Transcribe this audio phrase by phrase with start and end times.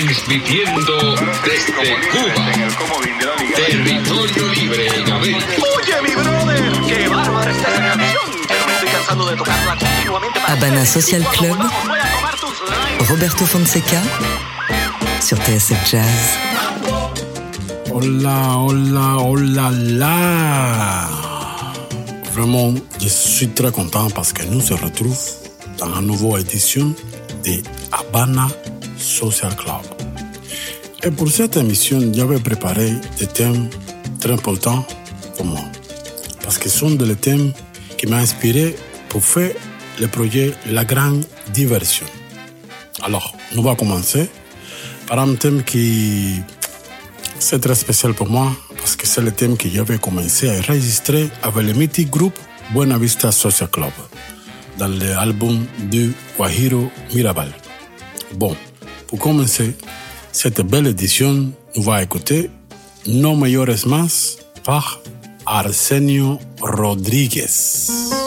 [0.00, 1.14] transmitiendo
[1.44, 1.72] desde
[2.10, 2.34] Cuba.
[3.54, 5.46] Territorio libre en América.
[5.76, 8.24] Oye, mi brother, qué bárbara esta canción.
[8.46, 10.40] Pero me estoy cansando de tocarla continuamente.
[10.40, 10.86] para Habana.
[10.86, 11.56] Social Club.
[13.08, 14.02] Roberto Fonseca
[15.20, 16.38] sur TSF Jazz.
[17.90, 21.08] Hola, hola, hola, là.
[22.34, 25.16] Vraiment, je suis très content parce que nous se retrouvons
[25.78, 26.94] dans une nouvelle édition
[27.44, 28.48] de Habana
[29.06, 29.82] Social Club.
[31.04, 33.68] Et pour cette émission, j'avais préparé des thèmes
[34.20, 34.84] très importants
[35.36, 35.60] pour moi.
[36.42, 37.52] Parce que ce sont des thèmes
[37.96, 38.74] qui m'ont inspiré
[39.08, 39.52] pour faire
[40.00, 42.06] le projet La Grande Diversion.
[43.02, 44.28] Alors, nous allons commencer
[45.06, 46.42] par un thème qui
[47.38, 51.28] c'est très spécial pour moi parce que c'est le thème que j'avais commencé à enregistrer
[51.42, 52.38] avec le mythique groupe
[52.72, 53.92] Buena Vista Social Club
[54.78, 57.50] dans l'album de Guajiro Mirabal.
[58.34, 58.56] Bon,
[59.08, 59.74] pour commencer
[60.32, 62.50] cette belle édition, nous allons écouter
[63.06, 65.00] No Mayores Más par
[65.46, 68.25] Arsenio Rodríguez.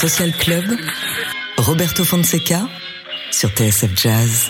[0.00, 0.64] Social Club.
[1.56, 2.68] Roberto Fonseca
[3.32, 4.48] sur TSF Jazz.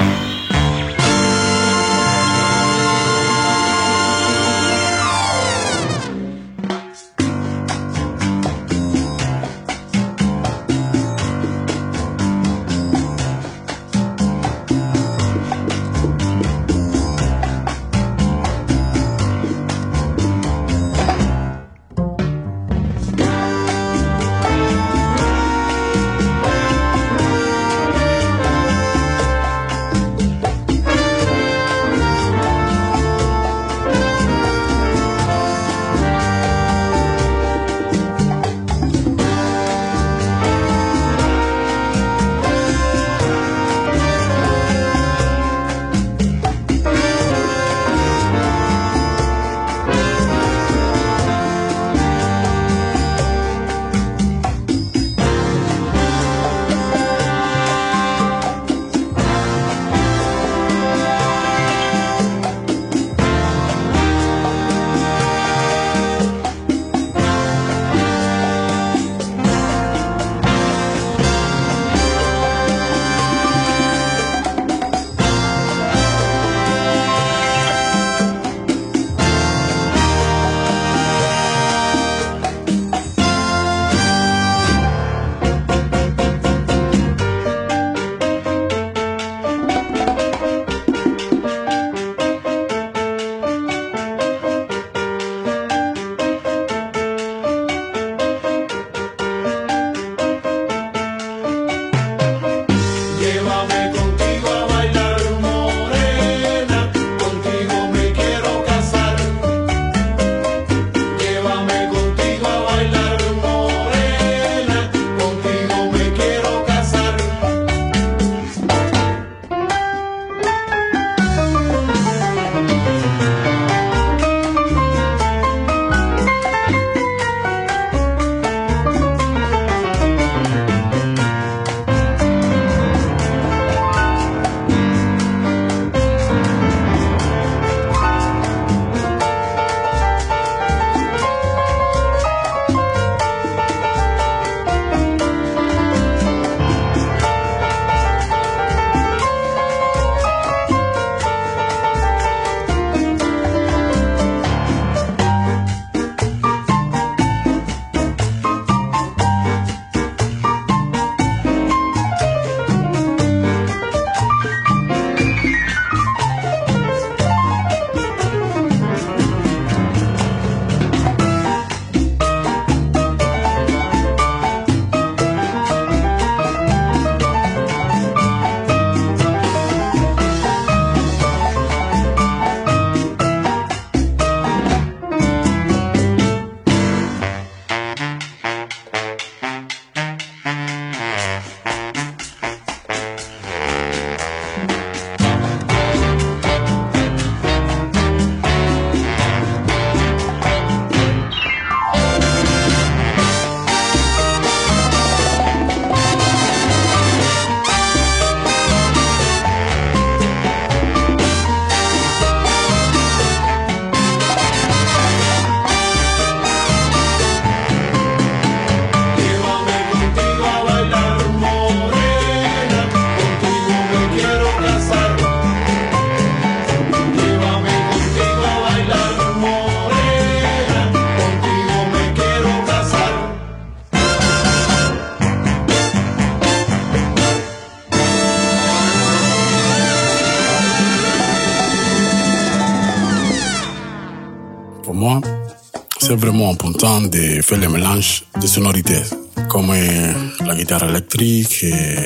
[246.51, 249.03] Important de faire le mélange de sonorités,
[249.49, 250.13] comme euh,
[250.47, 251.97] la guitare électrique, et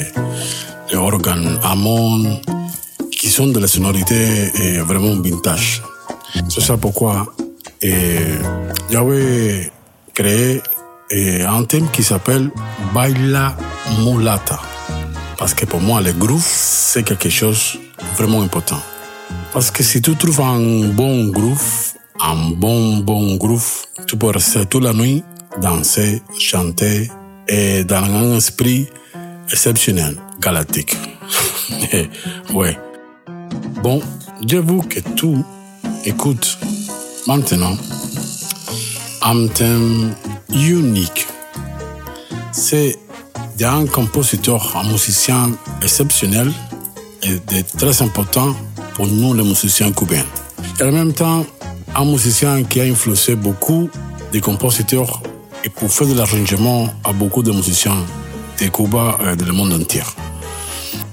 [0.90, 2.40] les organes Hammond,
[3.10, 5.82] qui sont de la sonorité euh, vraiment vintage.
[6.48, 7.26] C'est ça pourquoi
[7.84, 8.42] euh,
[8.90, 9.70] j'avais
[10.14, 10.62] créé
[11.12, 12.50] euh, un thème qui s'appelle
[12.94, 13.56] Baila
[14.04, 14.60] Mulata.
[15.38, 17.78] Parce que pour moi, le groove, c'est quelque chose
[18.16, 18.80] vraiment important.
[19.52, 23.71] Parce que si tu trouves un bon groove, un bon, bon groove,
[24.12, 25.24] tu peux rester toute la nuit,
[25.62, 27.10] danser, chanter,
[27.48, 28.86] et dans un esprit
[29.50, 30.94] exceptionnel, galactique.
[32.52, 32.78] ouais.
[33.82, 34.02] Bon,
[34.46, 35.28] je veux que tu
[36.04, 36.58] écoutes
[37.26, 37.74] maintenant
[39.22, 40.14] un thème
[40.50, 41.26] unique.
[42.52, 42.98] C'est
[43.56, 46.52] d'un compositeur, un musicien exceptionnel
[47.22, 48.54] et très important
[48.92, 50.26] pour nous les musiciens cubains.
[50.80, 51.46] Et en même temps,
[51.94, 53.90] un musicien qui a influencé beaucoup
[54.32, 55.22] de compositeurs
[55.64, 57.98] et pour faire de l'arrangement à beaucoup de musiciens
[58.60, 60.02] de Cuba et du monde entier.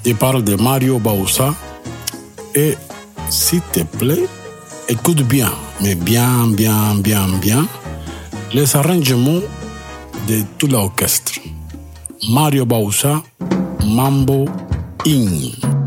[0.06, 1.54] Je parle de Mario Bausa
[2.56, 2.78] et
[3.30, 4.26] s'il te plaît,
[4.88, 7.68] écoute bien, mais bien, bien, bien, bien,
[8.54, 9.42] les arrangements
[10.28, 11.34] de tout l'orchestre.
[12.30, 13.22] Mario Bausa,
[13.86, 14.46] Mambo
[15.06, 15.79] In.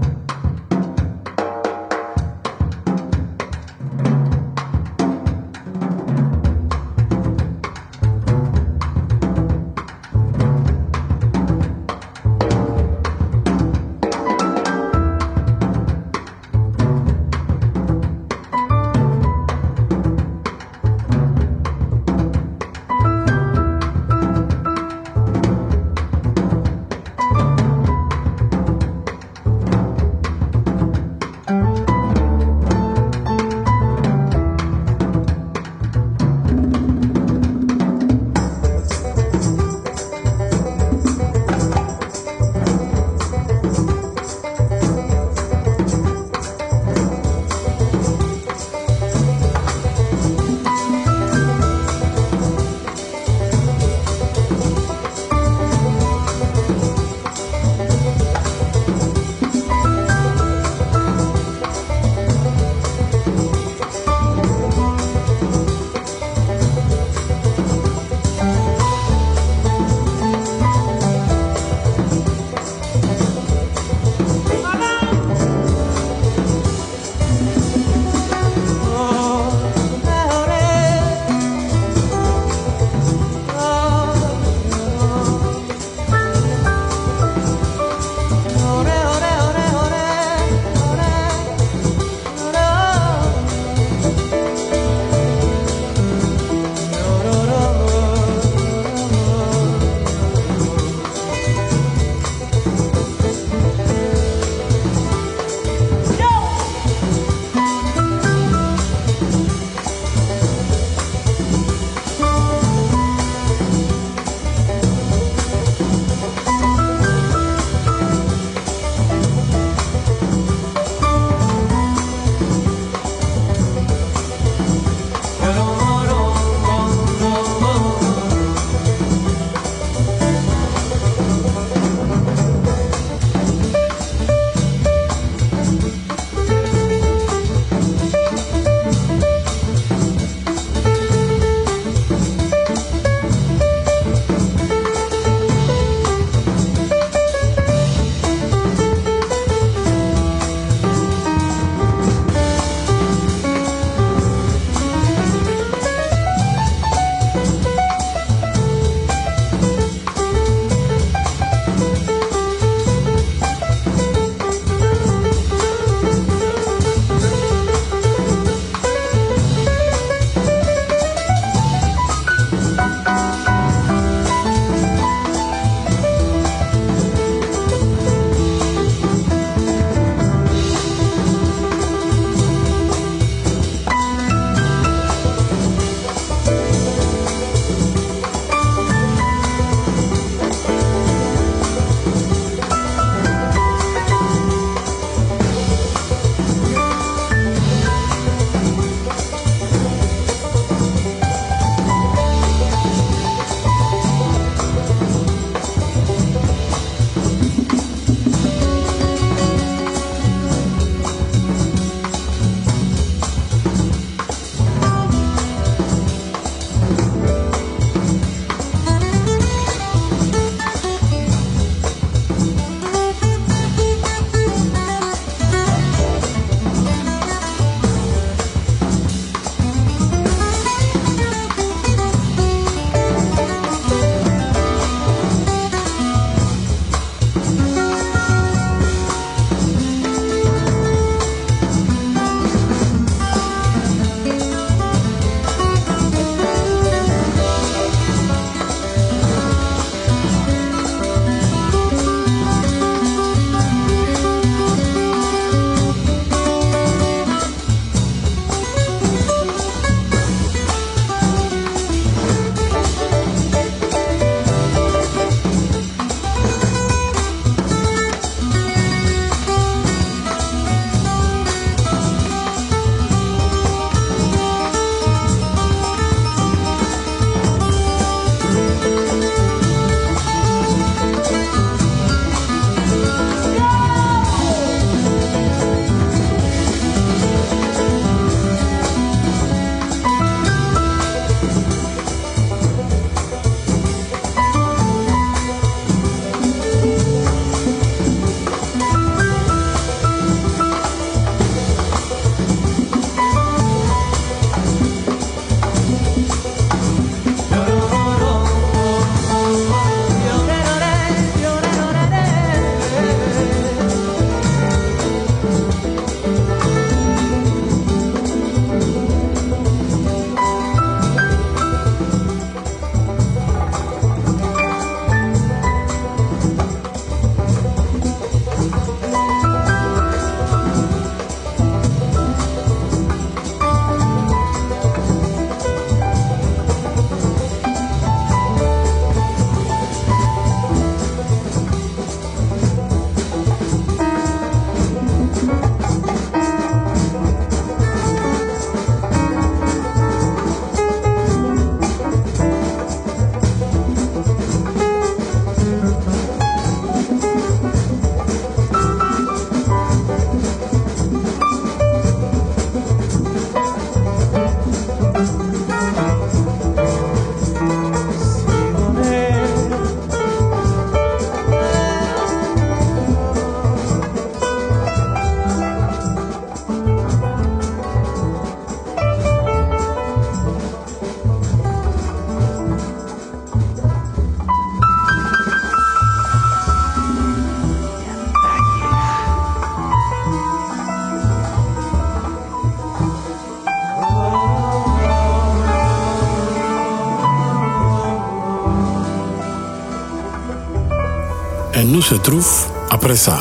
[402.03, 402.49] Se trouve
[402.91, 403.39] après ça.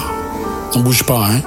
[0.76, 1.42] On bouge pas, hein.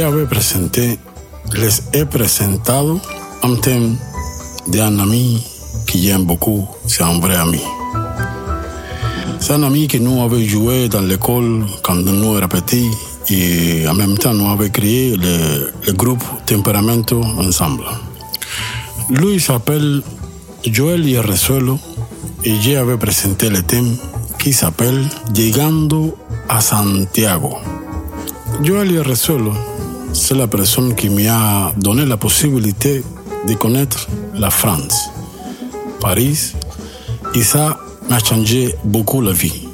[0.00, 0.98] J'avais présenté,
[1.52, 2.98] les ai présentado
[3.42, 3.98] un thème
[4.68, 5.44] d'un ami
[5.86, 7.60] qui j'aime beaucoup, c'est un vrai ami.
[9.40, 12.90] C'est un ami que nous avons joué dans l'école quand nous étions petits
[13.28, 17.84] et en même temps nous avons créé le, le groupe Temperamento ensemble.
[19.10, 20.00] Lui s'appelle
[20.64, 21.78] Joel Yerresuelo
[22.44, 23.94] et j'avais présenté le thème
[24.38, 26.16] qui s'appelle Llegando
[26.48, 27.58] a Santiago.
[28.62, 29.52] Joel Yerresuelo,
[30.12, 33.02] c'est la personne qui m'a donné la possibilité
[33.46, 35.10] de connaître la France,
[36.00, 36.52] Paris,
[37.34, 39.68] et ça m'a changé beaucoup la vie.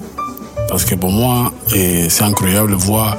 [0.68, 3.16] Parce que pour moi, c'est incroyable de voir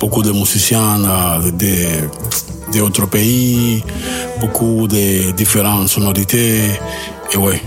[0.00, 3.84] beaucoup de musiciens euh, de, d'autres pays,
[4.40, 6.62] beaucoup de différentes sonorités.
[7.32, 7.60] Et ouais,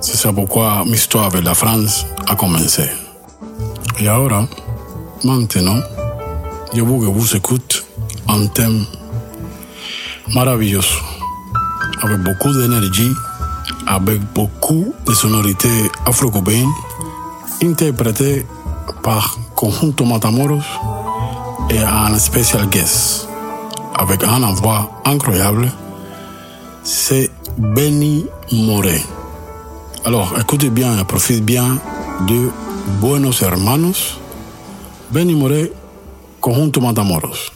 [0.00, 2.84] c'est ça pourquoi ma histoire avec la France a commencé.
[3.98, 4.46] Et ahora,
[5.24, 5.80] maintenant,
[6.74, 7.81] je veux que vous écoutez
[8.52, 8.84] thème
[10.34, 10.80] merveilleux,
[12.02, 13.12] avec beaucoup d'énergie,
[13.86, 16.72] avec beaucoup de sonorités afro-cubaines,
[17.62, 18.46] interprété
[19.02, 20.62] par Conjunto Matamoros
[21.70, 23.28] et un spécial guest
[23.94, 25.70] avec un voix incroyable,
[26.82, 29.00] c'est Benny Moré.
[30.04, 31.78] Alors écoutez bien et profitez bien
[32.26, 32.50] de
[33.00, 34.18] Buenos Hermanos,
[35.10, 35.72] Benny Moré,
[36.40, 37.52] Conjunto Matamoros.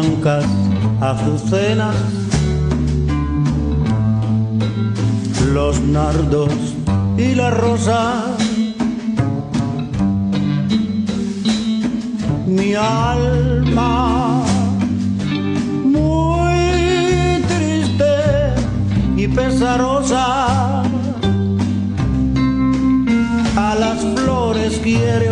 [0.00, 0.44] Blancas
[1.00, 1.94] azucenas,
[5.52, 6.52] los nardos
[7.18, 8.24] y la rosa.
[12.46, 14.42] Mi alma
[15.84, 18.14] muy triste
[19.16, 20.82] y pesarosa
[23.56, 25.29] a las flores quiere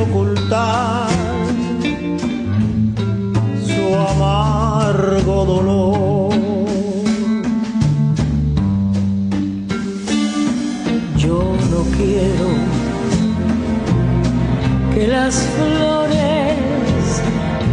[15.59, 17.23] flores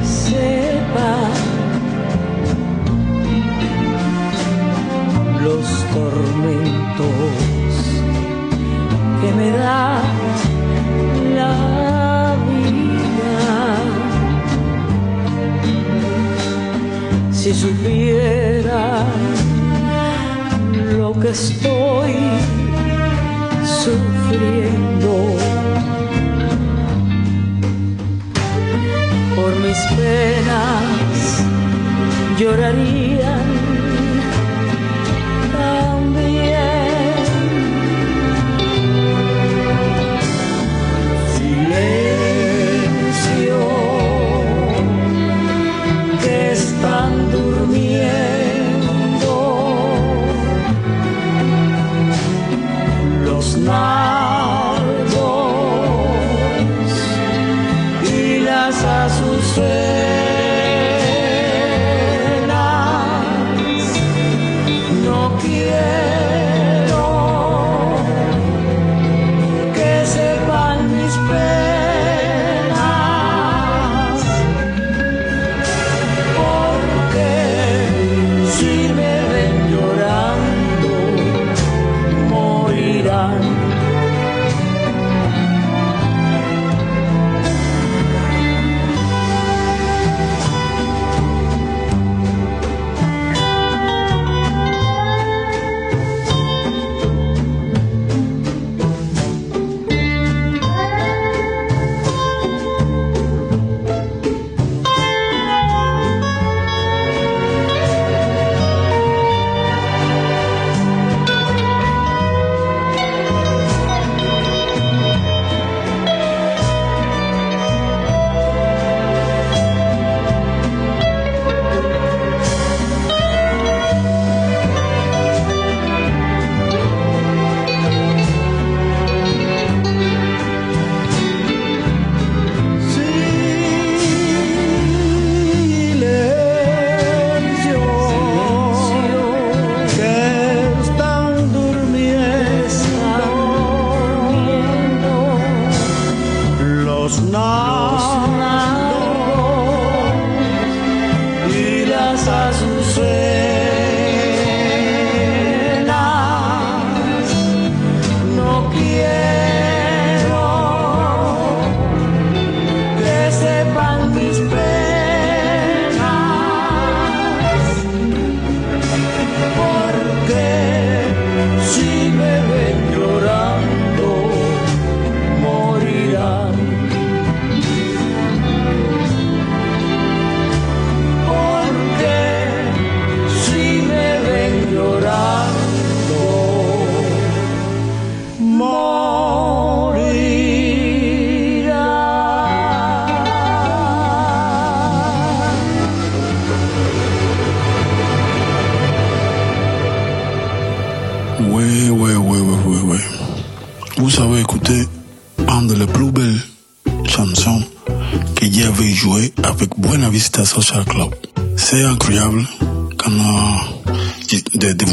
[0.03, 1.31] sepan
[5.43, 7.15] los tormentos
[9.21, 10.01] que me da
[11.35, 13.47] la vida.
[17.31, 19.05] Si supieran
[20.97, 22.13] lo que estoy
[32.37, 32.94] lloraría.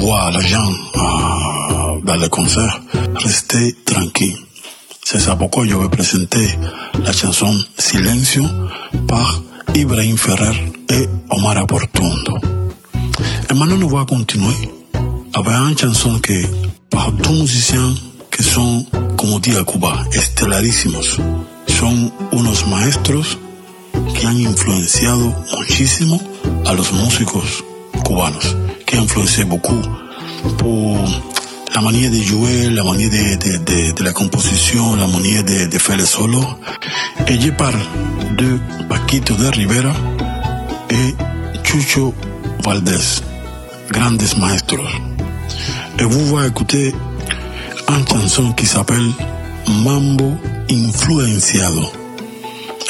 [0.02, 2.80] Voir les gens euh, dans les concerts
[3.14, 4.36] rester tranquilles.
[5.04, 6.48] C'est ça pourquoi je vais présenter
[7.04, 8.44] la chanson Silencio
[9.06, 9.40] par
[9.74, 10.56] Ibrahim Ferrer
[10.90, 12.36] et Omar Aportundo.
[13.48, 14.70] Et maintenant, nous allons continuer
[15.34, 16.42] avec une chanson que
[16.90, 17.94] par tous musiciens
[18.30, 18.84] que son,
[19.16, 21.20] como dit à Cuba, estelarísimos.
[21.68, 23.38] Son unos maestros
[24.14, 26.20] que han influenciado muchísimo
[26.66, 27.62] a los músicos
[28.04, 28.56] cubanos,
[28.92, 29.82] que han influenciado beaucoup
[30.58, 30.98] por
[31.74, 35.66] la manera de jouer, la manera de, de, de, de la composition, la manera de,
[35.66, 36.42] de faire le solo.
[37.26, 37.80] Et je parle
[38.36, 39.94] de Paquito de Rivera
[40.90, 41.14] et
[41.64, 42.14] Chucho
[42.62, 43.22] Valdés,
[43.90, 44.92] grandes maestros.
[45.98, 46.94] Et vous va écouter
[47.88, 49.10] une chanson qui s'appelle
[49.68, 50.36] Mambo
[50.70, 52.01] Influenciado.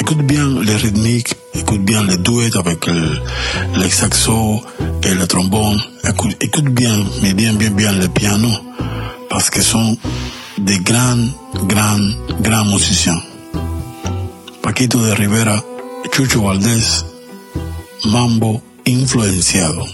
[0.03, 3.21] Écoute bien les rythmiques, écoute bien les duets avec le,
[3.77, 4.61] les saxos
[5.05, 5.81] et le trombone.
[6.03, 8.49] Écoute, écoute bien, mais bien, bien, bien le piano,
[9.31, 9.97] parce que sont
[10.59, 11.29] des grands,
[11.69, 12.11] grands,
[12.41, 13.23] grands musiciens.
[14.61, 15.63] Paquito de Rivera,
[16.13, 17.05] Chucho Valdés,
[18.05, 19.87] Mambo Influenciado.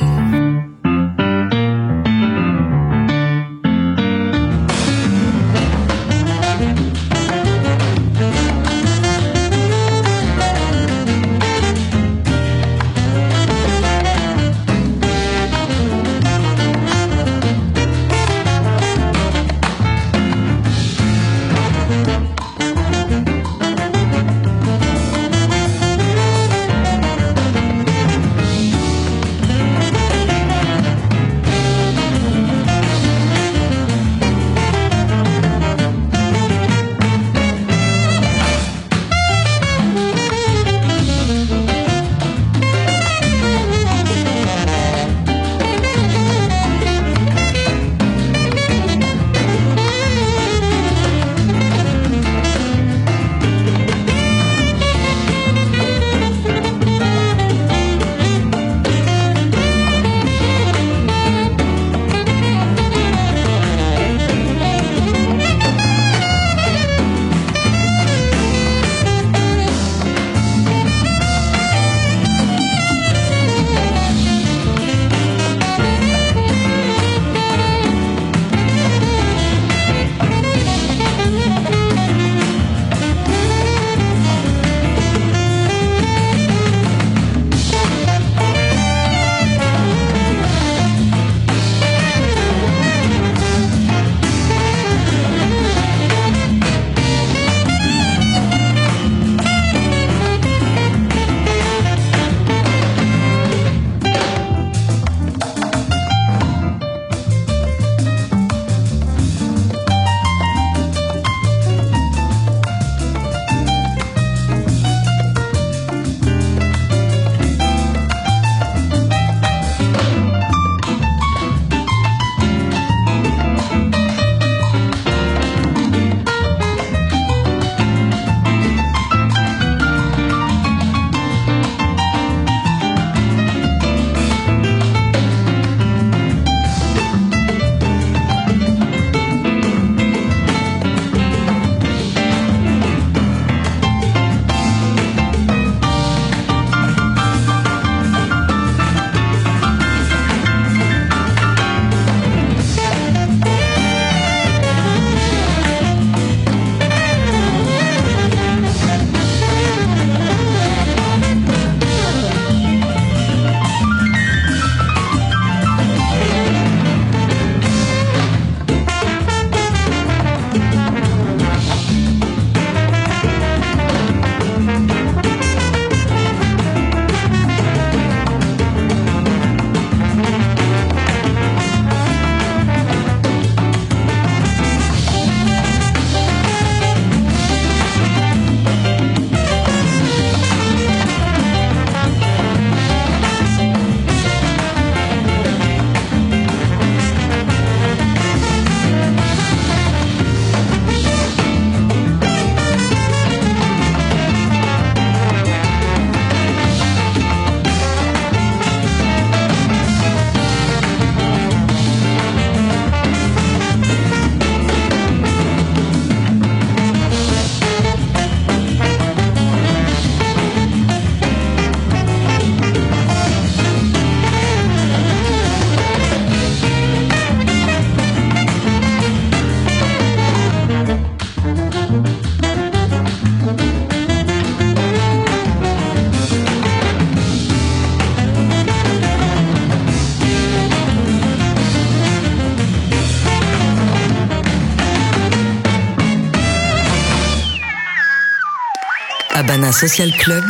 [249.78, 250.44] Social Club,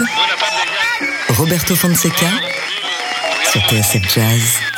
[1.37, 2.31] Roberto Fonseca
[3.53, 4.78] sur TSF Jazz.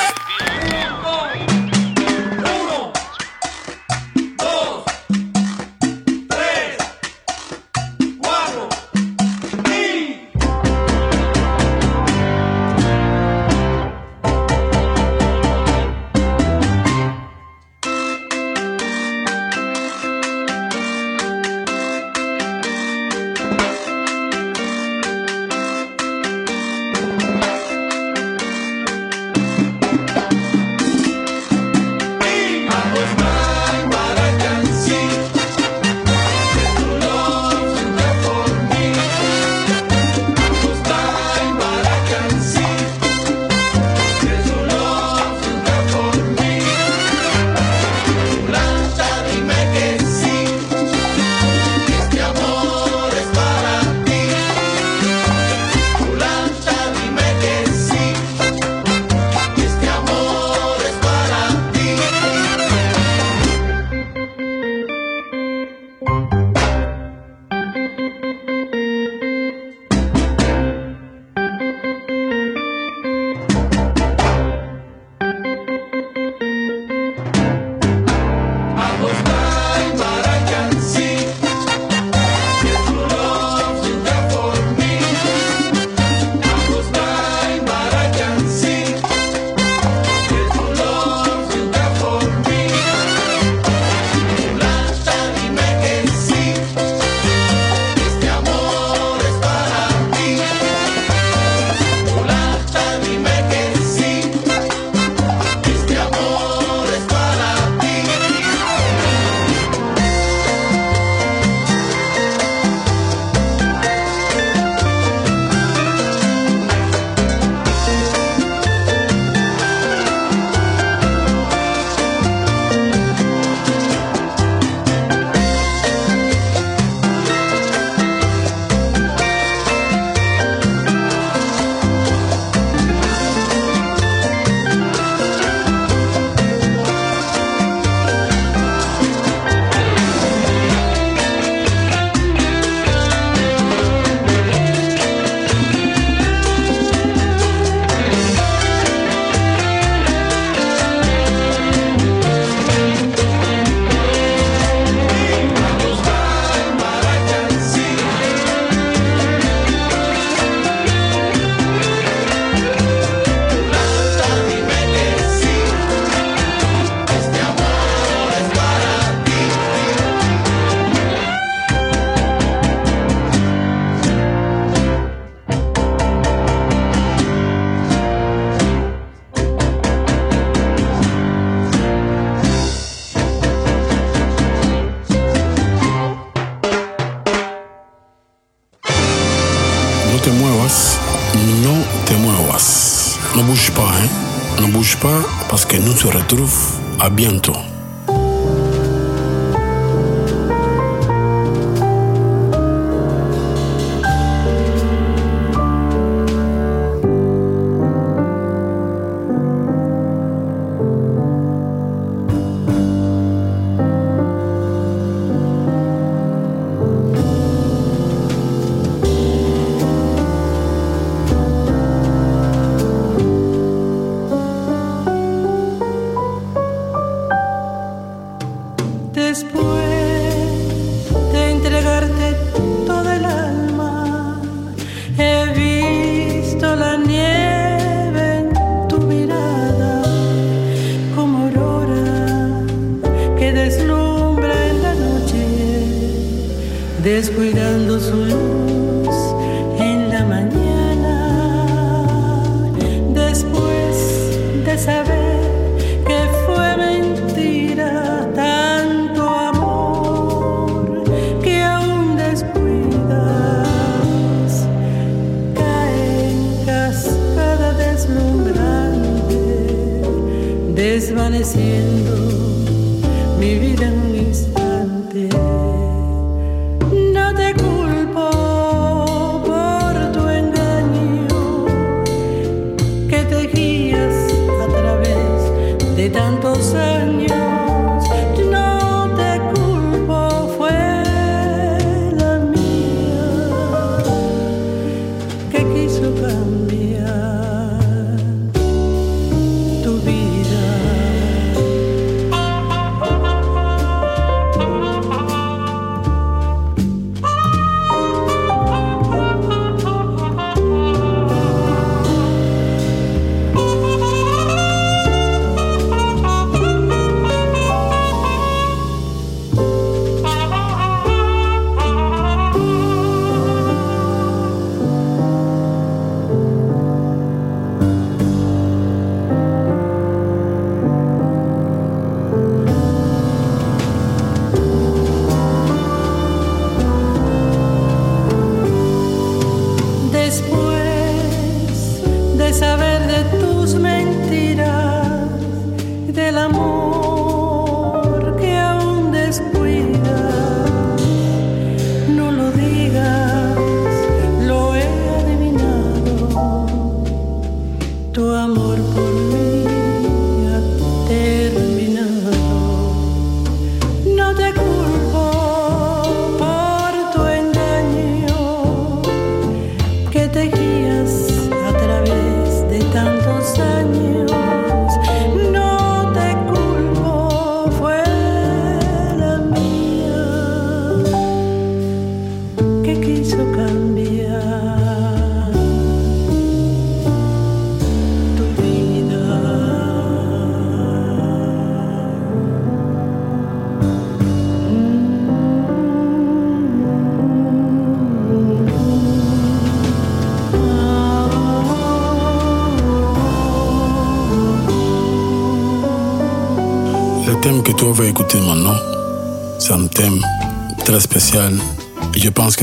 [197.01, 197.60] À bientôt.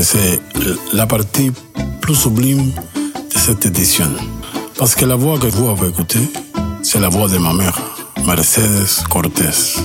[0.04, 0.40] C'est
[0.94, 1.52] la partie
[2.02, 4.10] plus sublime de cette édition.
[4.78, 6.32] Parce que la voix que vous avez écoutée,
[6.84, 7.78] c'est la voix de ma mère,
[8.26, 9.80] Mercedes Cortés,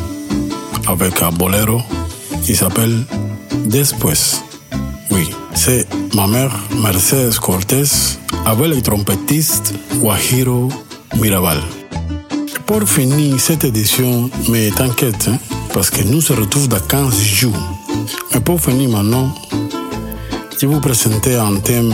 [0.86, 1.80] avec un bolero
[2.44, 3.04] qui s'appelle
[3.66, 4.12] Después.
[5.10, 6.52] Oui, c'est ma mère,
[6.82, 7.84] Mercedes Cortés,
[8.44, 10.68] avec le trompettiste Guajiro
[11.20, 11.60] Mirabal
[12.72, 15.38] pour finir cette édition, mais t'inquiète, hein,
[15.74, 17.56] parce que nous se retrouvons dans 15 jours.
[18.32, 19.30] Mais pour finir maintenant,
[20.62, 21.92] je vais vous présenter un thème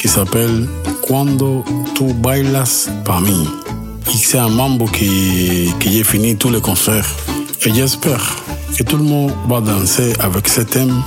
[0.00, 0.68] qui s'appelle
[1.02, 1.64] Cuando
[1.96, 3.48] tu bailas para mí.
[4.06, 7.08] C'est un mambo qui, qui fini tous les concerts.
[7.64, 8.36] Et j'espère
[8.76, 11.02] que tout le monde va danser avec ce thème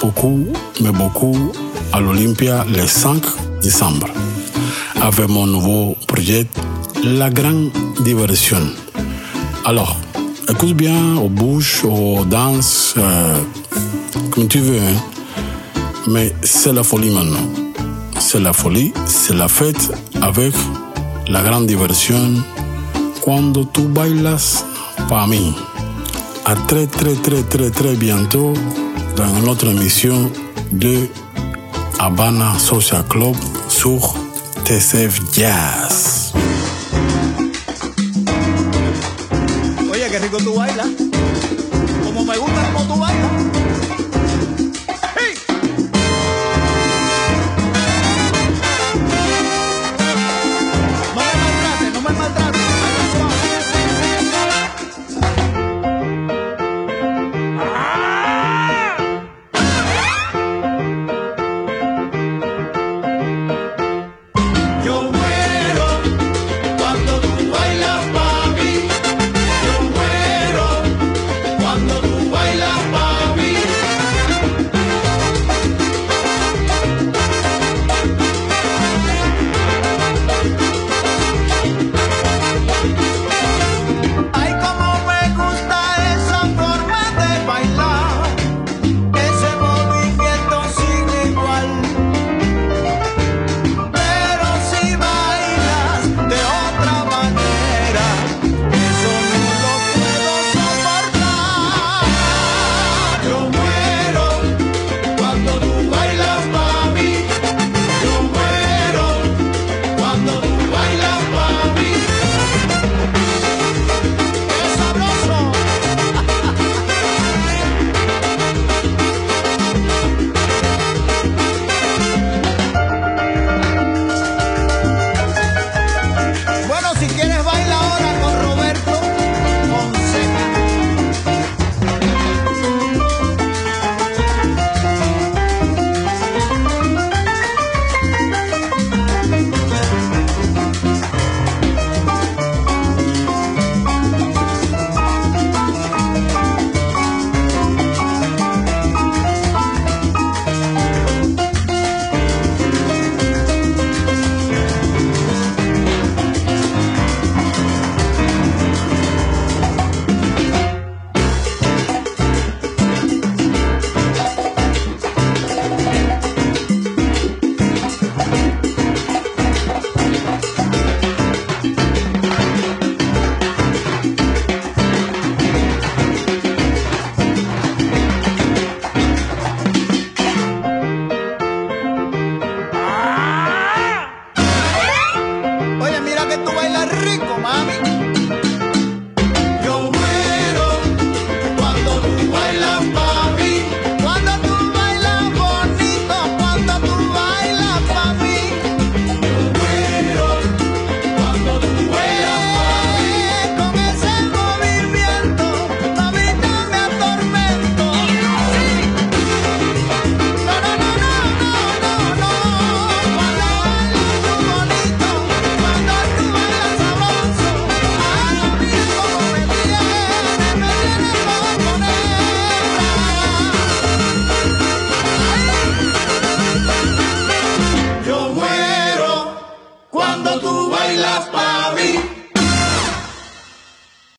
[0.00, 0.46] beaucoup,
[0.80, 1.36] mais beaucoup
[1.92, 3.24] à l'Olympia le 5
[3.60, 4.06] décembre.
[5.00, 6.46] Avec mon nouveau projet
[7.02, 7.72] la grande
[8.04, 8.60] diversion.
[9.64, 9.96] Alors,
[10.48, 13.40] écoute bien aux bouches, aux danses, euh,
[14.30, 14.78] comme tu veux.
[14.78, 15.15] Hein.
[16.08, 17.48] Mais c'est la folie maintenant.
[18.18, 19.92] C'est la folie, c'est la fête
[20.22, 20.54] avec
[21.28, 22.34] la grande diversion.
[23.22, 24.64] Cuando tu bailas
[25.08, 25.52] para mí.
[26.44, 28.54] À très très très très très bientôt
[29.16, 30.30] dans notre émission
[30.72, 31.08] de
[31.98, 33.34] Habana Social Club
[33.68, 34.14] sur
[34.64, 36.15] TCF Jazz.